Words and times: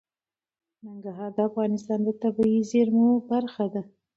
ننګرهار 0.85 1.31
د 1.35 1.39
افغانستان 1.49 1.99
د 2.03 2.09
طبیعي 2.21 2.61
زیرمو 2.69 3.09
برخه 3.31 3.65
ده. 3.73 3.81